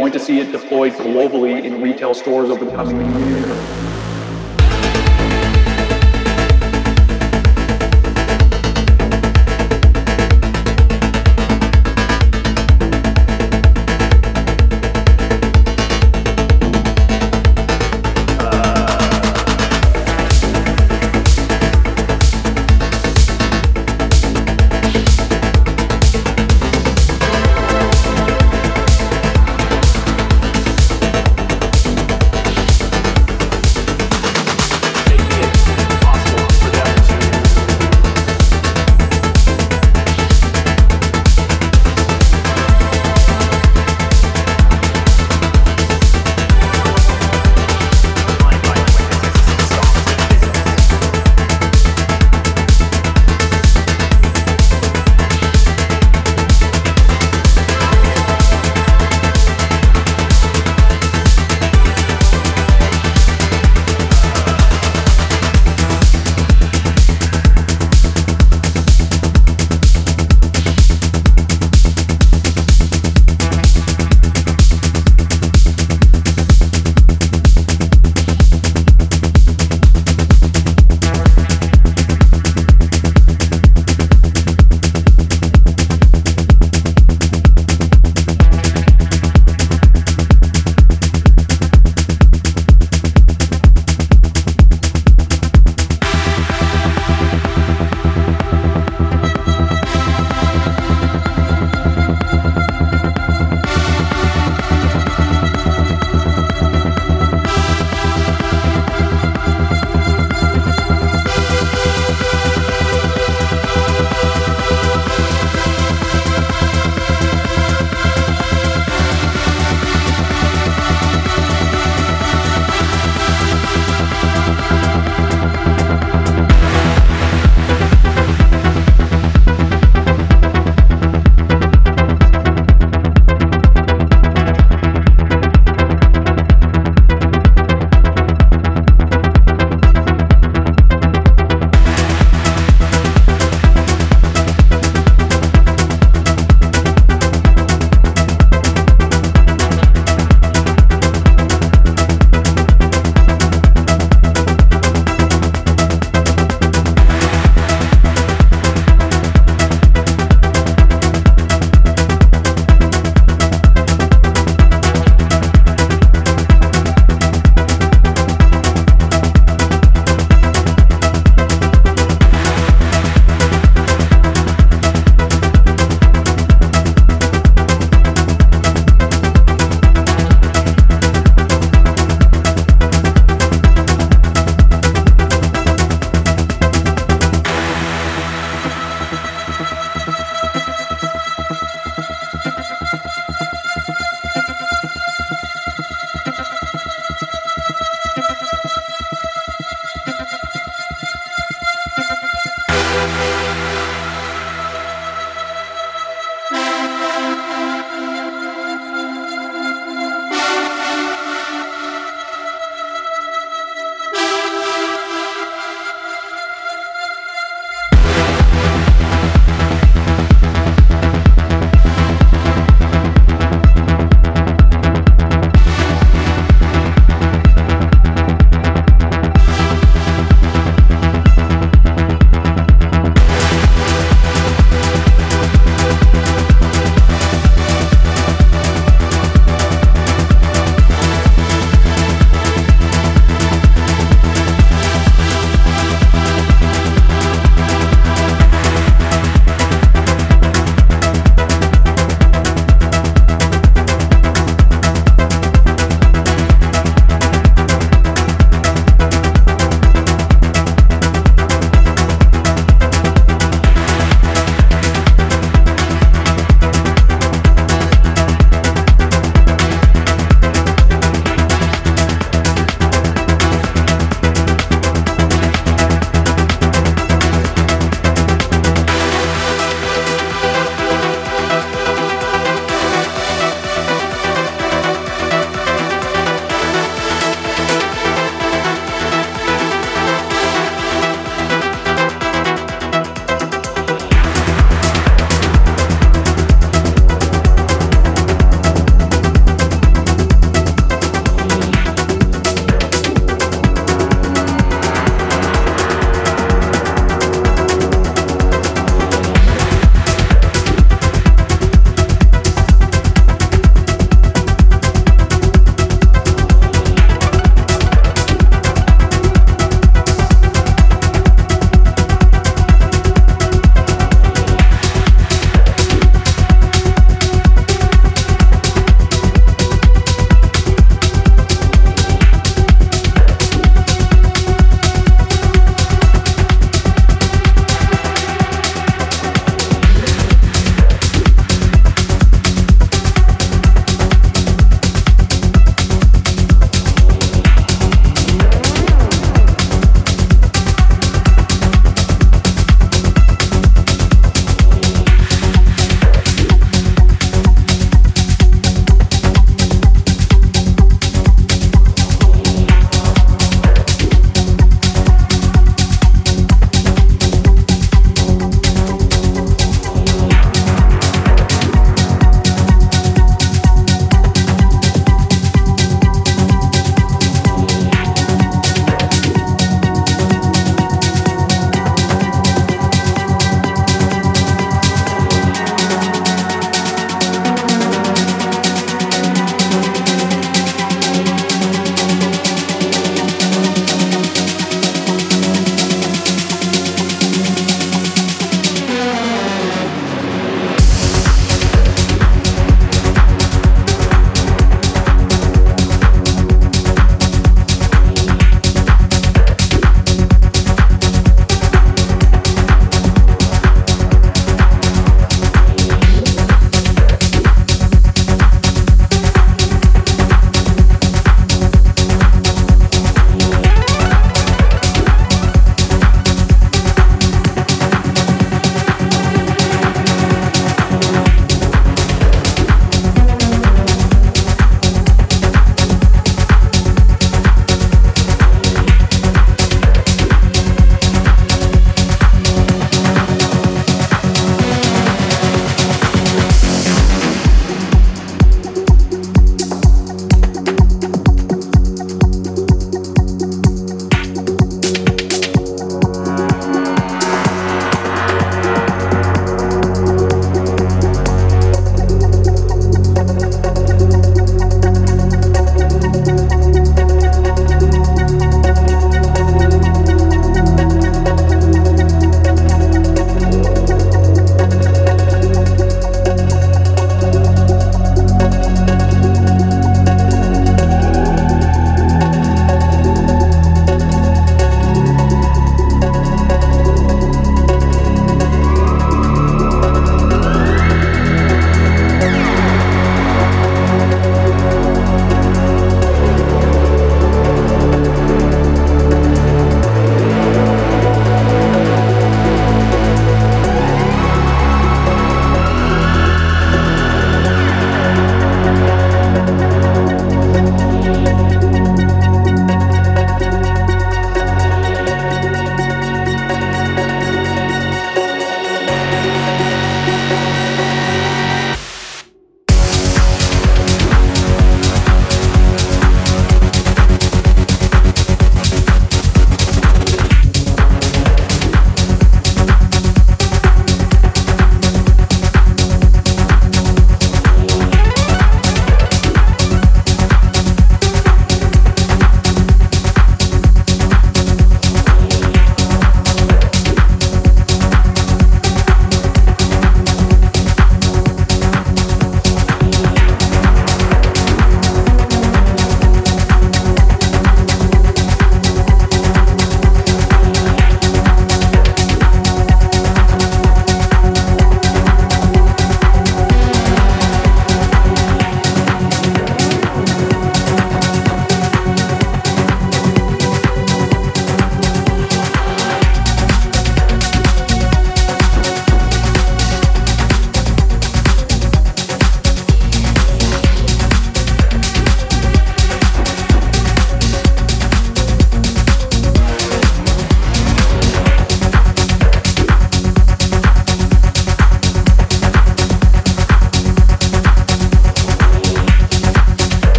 going 0.00 0.12
to 0.12 0.18
see 0.18 0.40
it 0.40 0.50
deployed 0.50 0.94
globally 0.94 1.62
in 1.62 1.82
retail 1.82 2.14
stores 2.14 2.48
over 2.48 2.64
the 2.64 2.70
coming 2.70 2.96
year. 3.28 3.79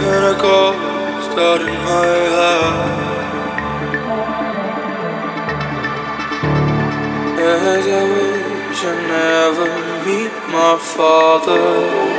Having 0.00 0.36
a 0.36 0.40
ghost 0.40 1.38
out 1.38 1.60
in 1.60 1.66
my 1.66 2.06
head. 2.36 2.98
As 7.40 7.86
I 7.86 8.04
wish 8.14 8.84
I 8.84 8.94
never 9.14 9.68
meet 10.06 10.34
my 10.52 10.74
father. 10.78 12.17